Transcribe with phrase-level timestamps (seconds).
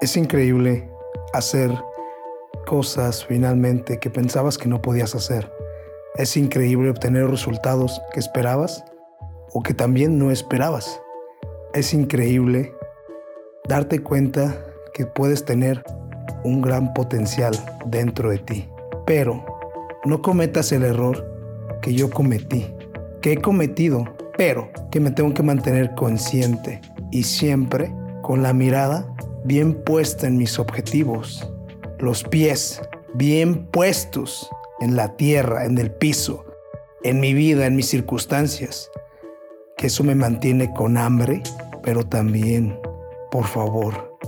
[0.00, 0.88] Es increíble
[1.32, 1.72] hacer
[2.66, 5.52] cosas finalmente que pensabas que no podías hacer.
[6.14, 8.84] Es increíble obtener resultados que esperabas
[9.52, 11.00] o que también no esperabas.
[11.74, 12.72] Es increíble
[13.68, 14.56] darte cuenta
[14.94, 15.82] que puedes tener
[16.44, 18.68] un gran potencial dentro de ti.
[19.04, 19.44] Pero
[20.04, 21.28] no cometas el error
[21.82, 22.72] que yo cometí,
[23.20, 24.04] que he cometido,
[24.36, 26.80] pero que me tengo que mantener consciente
[27.10, 29.12] y siempre con la mirada
[29.48, 31.50] bien puesta en mis objetivos,
[31.98, 32.82] los pies
[33.14, 34.48] bien puestos
[34.80, 36.44] en la tierra, en el piso,
[37.02, 38.90] en mi vida, en mis circunstancias,
[39.78, 41.42] que eso me mantiene con hambre,
[41.82, 42.78] pero también,
[43.30, 44.18] por favor,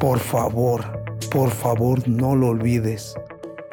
[0.00, 0.82] por favor,
[1.30, 3.14] por favor, no lo olvides.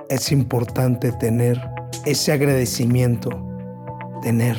[0.10, 1.58] Es importante tener
[2.06, 3.30] ese agradecimiento,
[4.22, 4.58] tener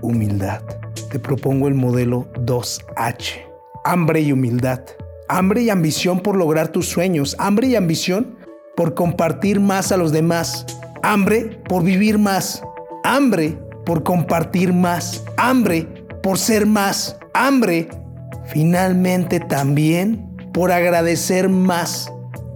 [0.00, 0.62] humildad.
[1.10, 3.42] Te propongo el modelo 2H,
[3.84, 4.80] hambre y humildad.
[5.28, 7.34] Hambre y ambición por lograr tus sueños.
[7.38, 8.36] Hambre y ambición
[8.76, 10.66] por compartir más a los demás.
[11.02, 12.62] Hambre por vivir más.
[13.02, 15.24] Hambre por compartir más.
[15.36, 15.88] Hambre
[16.22, 17.16] por ser más.
[17.34, 17.88] Hambre
[18.46, 22.12] finalmente también por agradecer más.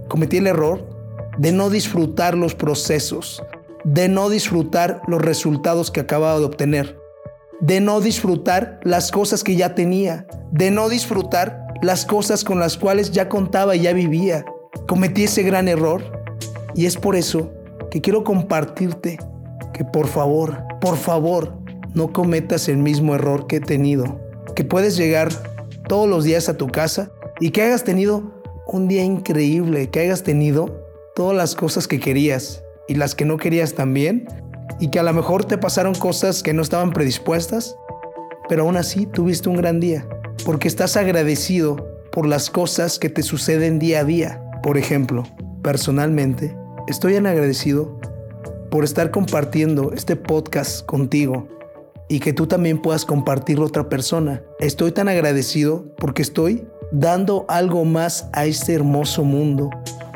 [0.07, 0.89] Cometí el error
[1.37, 3.43] de no disfrutar los procesos,
[3.83, 6.97] de no disfrutar los resultados que acababa de obtener,
[7.59, 12.77] de no disfrutar las cosas que ya tenía, de no disfrutar las cosas con las
[12.77, 14.45] cuales ya contaba y ya vivía.
[14.87, 16.03] Cometí ese gran error
[16.75, 17.51] y es por eso
[17.89, 19.17] que quiero compartirte
[19.73, 21.53] que por favor, por favor,
[21.93, 24.19] no cometas el mismo error que he tenido.
[24.55, 25.29] Que puedes llegar
[25.87, 28.31] todos los días a tu casa y que hayas tenido
[28.67, 33.37] un día increíble, que hayas tenido todas las cosas que querías y las que no
[33.37, 34.27] querías también,
[34.79, 37.75] y que a lo mejor te pasaron cosas que no estaban predispuestas,
[38.47, 40.07] pero aún así tuviste un gran día
[40.41, 41.75] porque estás agradecido
[42.11, 44.41] por las cosas que te suceden día a día.
[44.63, 45.23] Por ejemplo,
[45.63, 46.55] personalmente,
[46.87, 47.99] estoy agradecido
[48.69, 51.47] por estar compartiendo este podcast contigo
[52.09, 54.43] y que tú también puedas compartirlo a otra persona.
[54.59, 59.69] Estoy tan agradecido porque estoy dando algo más a este hermoso mundo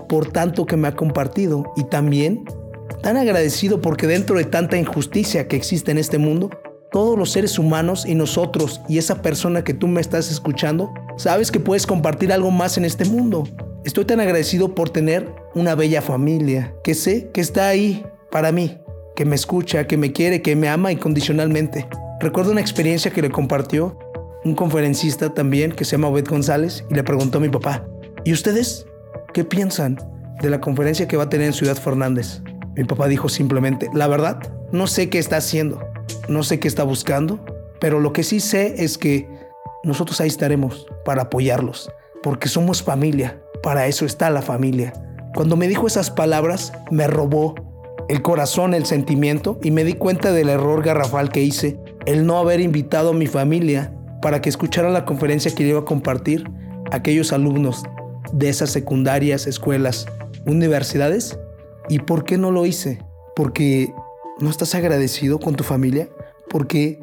[0.07, 2.45] por tanto que me ha compartido y también
[3.01, 6.49] tan agradecido porque dentro de tanta injusticia que existe en este mundo,
[6.91, 11.51] todos los seres humanos y nosotros y esa persona que tú me estás escuchando, sabes
[11.51, 13.43] que puedes compartir algo más en este mundo.
[13.83, 18.79] Estoy tan agradecido por tener una bella familia, que sé que está ahí para mí,
[19.15, 21.87] que me escucha, que me quiere, que me ama incondicionalmente.
[22.19, 23.97] Recuerdo una experiencia que le compartió
[24.45, 27.85] un conferencista también que se llama Obed González y le preguntó a mi papá,
[28.23, 28.85] ¿y ustedes
[29.33, 29.97] qué piensan
[30.41, 32.41] de la conferencia que va a tener en Ciudad Fernández?
[32.75, 34.39] Mi papá dijo simplemente, la verdad,
[34.71, 35.79] no sé qué está haciendo,
[36.27, 37.39] no sé qué está buscando,
[37.79, 39.27] pero lo que sí sé es que
[39.83, 41.91] nosotros ahí estaremos para apoyarlos,
[42.23, 44.93] porque somos familia, para eso está la familia.
[45.35, 47.55] Cuando me dijo esas palabras, me robó
[48.07, 52.37] el corazón, el sentimiento, y me di cuenta del error garrafal que hice, el no
[52.37, 56.49] haber invitado a mi familia para que escucharan la conferencia que iba a compartir
[56.91, 57.83] aquellos alumnos
[58.31, 60.07] de esas secundarias, escuelas,
[60.45, 61.37] universidades.
[61.89, 62.99] ¿Y por qué no lo hice?
[63.35, 63.93] Porque
[64.37, 66.09] ¿No estás agradecido con tu familia?
[66.55, 67.01] Porque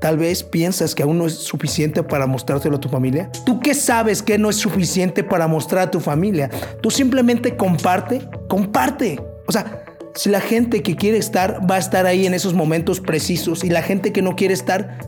[0.00, 3.30] tal vez piensas que aún no es suficiente para mostrártelo a tu familia.
[3.46, 6.50] ¿Tú qué sabes que no es suficiente para mostrar a tu familia?
[6.80, 9.20] Tú simplemente comparte, comparte.
[9.46, 9.84] O sea,
[10.16, 13.70] si la gente que quiere estar va a estar ahí en esos momentos precisos y
[13.70, 14.98] la gente que no quiere estar,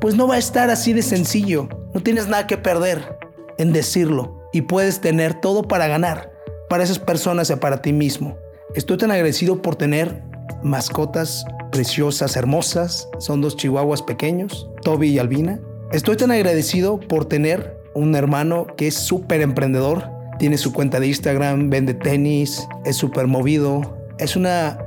[0.00, 1.68] pues no va a estar así de sencillo.
[1.94, 3.16] No tienes nada que perder
[3.58, 6.32] en decirlo y puedes tener todo para ganar,
[6.68, 8.36] para esas personas y para ti mismo.
[8.74, 10.24] Estoy tan agradecido por tener
[10.64, 13.08] mascotas preciosas, hermosas.
[13.18, 15.60] Son dos chihuahuas pequeños, Toby y Albina.
[15.92, 20.04] Estoy tan agradecido por tener un hermano que es súper emprendedor.
[20.38, 23.96] Tiene su cuenta de Instagram, vende tenis, es súper movido.
[24.18, 24.78] Es una,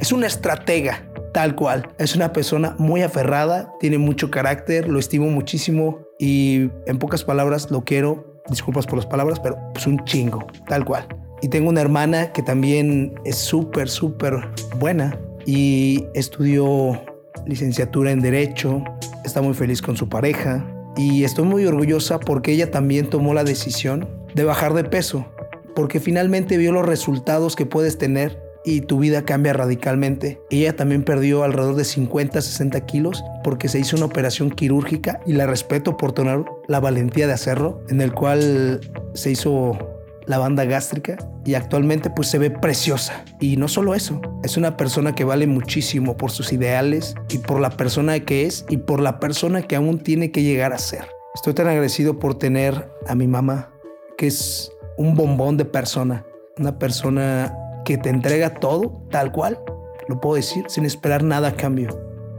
[0.00, 1.88] es una estratega, tal cual.
[1.98, 7.70] Es una persona muy aferrada, tiene mucho carácter, lo estimo muchísimo y en pocas palabras
[7.70, 8.42] lo quiero.
[8.48, 11.06] Disculpas por las palabras, pero es un chingo, tal cual.
[11.42, 17.00] Y tengo una hermana que también es súper, súper buena y estudió
[17.46, 18.82] licenciatura en Derecho,
[19.24, 20.66] está muy feliz con su pareja
[20.96, 25.26] y estoy muy orgullosa porque ella también tomó la decisión de bajar de peso,
[25.74, 30.40] porque finalmente vio los resultados que puedes tener y tu vida cambia radicalmente.
[30.50, 35.34] Ella también perdió alrededor de 50, 60 kilos porque se hizo una operación quirúrgica y
[35.34, 38.80] la respeto por tener la valentía de hacerlo, en el cual
[39.14, 39.95] se hizo
[40.26, 43.24] la banda gástrica y actualmente pues se ve preciosa.
[43.40, 47.60] Y no solo eso, es una persona que vale muchísimo por sus ideales y por
[47.60, 51.08] la persona que es y por la persona que aún tiene que llegar a ser.
[51.34, 53.70] Estoy tan agradecido por tener a mi mamá,
[54.16, 56.24] que es un bombón de persona,
[56.58, 59.60] una persona que te entrega todo tal cual,
[60.08, 61.88] lo puedo decir, sin esperar nada a cambio.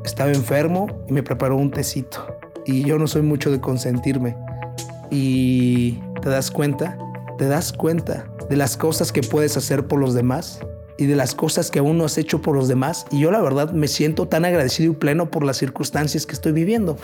[0.04, 2.26] Estaba enfermo y me preparó un tecito.
[2.66, 4.36] Y yo no soy mucho de consentirme.
[5.10, 6.98] Y te das cuenta,
[7.38, 10.60] te das cuenta de las cosas que puedes hacer por los demás
[10.98, 13.06] y de las cosas que aún no has hecho por los demás.
[13.12, 16.52] Y yo la verdad me siento tan agradecido y pleno por las circunstancias que estoy
[16.52, 16.98] viviendo.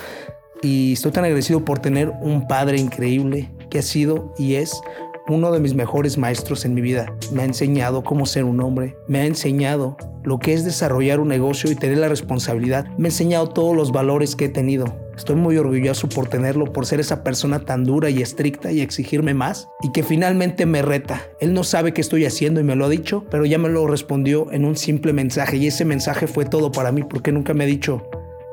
[0.61, 4.81] Y estoy tan agradecido por tener un padre increíble que ha sido y es
[5.27, 7.13] uno de mis mejores maestros en mi vida.
[7.31, 11.27] Me ha enseñado cómo ser un hombre, me ha enseñado lo que es desarrollar un
[11.27, 12.87] negocio y tener la responsabilidad.
[12.97, 15.02] Me ha enseñado todos los valores que he tenido.
[15.15, 19.33] Estoy muy orgulloso por tenerlo, por ser esa persona tan dura y estricta y exigirme
[19.33, 21.21] más y que finalmente me reta.
[21.39, 23.87] Él no sabe qué estoy haciendo y me lo ha dicho, pero ya me lo
[23.87, 27.63] respondió en un simple mensaje y ese mensaje fue todo para mí porque nunca me
[27.63, 28.03] ha dicho,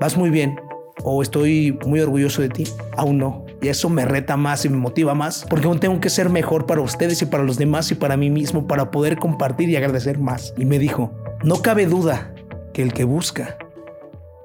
[0.00, 0.58] vas muy bien,
[1.02, 2.64] o estoy muy orgulloso de ti,
[2.96, 3.46] aún no.
[3.62, 6.66] Y eso me reta más y me motiva más, porque aún tengo que ser mejor
[6.66, 10.18] para ustedes y para los demás y para mí mismo, para poder compartir y agradecer
[10.18, 10.54] más.
[10.56, 12.34] Y me dijo, no cabe duda
[12.72, 13.58] que el que busca,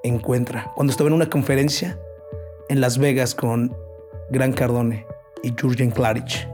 [0.08, 0.72] encuentra.
[0.76, 2.00] Cuando estaba en una conferencia
[2.70, 3.76] en Las Vegas con
[4.30, 5.06] Gran Cardone
[5.44, 6.48] y Jurgen Klarich,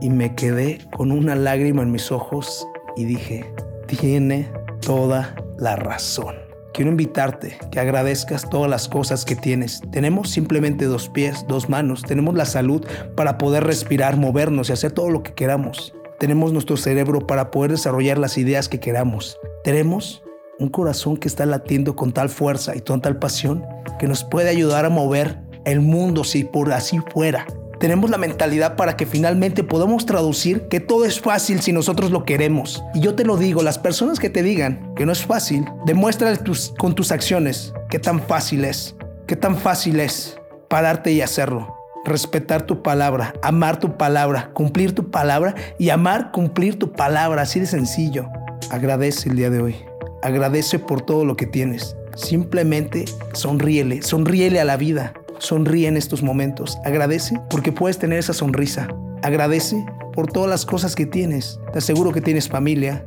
[0.00, 2.66] y me quedé con una lágrima en mis ojos
[2.96, 3.50] y dije,
[3.86, 4.50] tiene
[4.80, 6.36] toda la razón.
[6.74, 9.80] Quiero invitarte que agradezcas todas las cosas que tienes.
[9.92, 12.02] Tenemos simplemente dos pies, dos manos.
[12.02, 12.84] Tenemos la salud
[13.14, 15.94] para poder respirar, movernos y hacer todo lo que queramos.
[16.18, 19.38] Tenemos nuestro cerebro para poder desarrollar las ideas que queramos.
[19.62, 20.23] Tenemos
[20.58, 23.64] un corazón que está latiendo con tal fuerza y con tal pasión
[23.98, 27.46] que nos puede ayudar a mover el mundo si por así fuera
[27.84, 32.24] tenemos la mentalidad para que finalmente podamos traducir que todo es fácil si nosotros lo
[32.24, 32.82] queremos.
[32.94, 36.34] Y yo te lo digo, las personas que te digan que no es fácil, demuestra
[36.78, 38.96] con tus acciones qué tan fácil es,
[39.26, 41.76] qué tan fácil es pararte y hacerlo.
[42.06, 47.60] Respetar tu palabra, amar tu palabra, cumplir tu palabra y amar cumplir tu palabra, así
[47.60, 48.30] de sencillo.
[48.70, 49.93] Agradece el día de hoy.
[50.24, 51.98] Agradece por todo lo que tienes.
[52.16, 53.04] Simplemente
[53.34, 55.12] sonríele, sonríele a la vida.
[55.38, 56.78] Sonríe en estos momentos.
[56.82, 58.88] Agradece porque puedes tener esa sonrisa.
[59.22, 59.84] Agradece
[60.14, 61.60] por todas las cosas que tienes.
[61.74, 63.06] Te aseguro que tienes familia,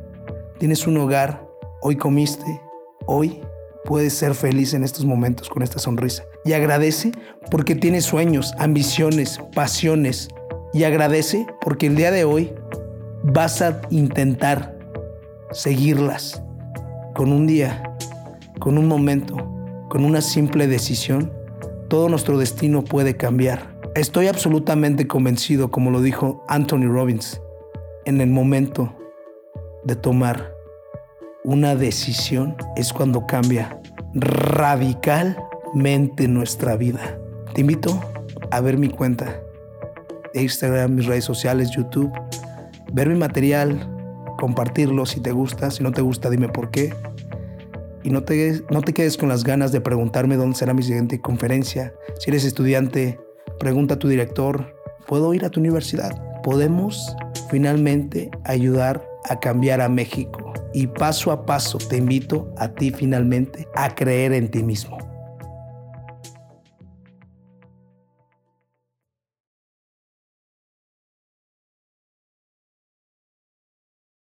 [0.60, 1.44] tienes un hogar,
[1.82, 2.60] hoy comiste,
[3.06, 3.40] hoy
[3.84, 6.22] puedes ser feliz en estos momentos con esta sonrisa.
[6.44, 7.10] Y agradece
[7.50, 10.28] porque tienes sueños, ambiciones, pasiones.
[10.72, 12.52] Y agradece porque el día de hoy
[13.24, 14.78] vas a intentar
[15.50, 16.44] seguirlas
[17.18, 17.82] con un día,
[18.60, 19.34] con un momento,
[19.88, 21.32] con una simple decisión
[21.88, 23.76] todo nuestro destino puede cambiar.
[23.96, 27.40] Estoy absolutamente convencido, como lo dijo Anthony Robbins,
[28.04, 28.94] en el momento
[29.82, 30.54] de tomar
[31.42, 33.80] una decisión es cuando cambia
[34.14, 37.18] radicalmente nuestra vida.
[37.52, 38.00] Te invito
[38.52, 39.40] a ver mi cuenta
[40.34, 42.12] Instagram, mis redes sociales, YouTube,
[42.92, 43.97] ver mi material,
[44.38, 46.94] compartirlo si te gusta, si no te gusta dime por qué
[48.02, 51.20] y no te, no te quedes con las ganas de preguntarme dónde será mi siguiente
[51.20, 51.92] conferencia.
[52.18, 53.18] Si eres estudiante,
[53.58, 54.74] pregunta a tu director,
[55.06, 56.12] ¿puedo ir a tu universidad?
[56.42, 57.14] Podemos
[57.50, 63.66] finalmente ayudar a cambiar a México y paso a paso te invito a ti finalmente
[63.74, 65.07] a creer en ti mismo.